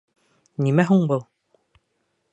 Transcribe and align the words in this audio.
—Нимә 0.67 0.87
һуң 0.91 1.05
был? 1.13 1.23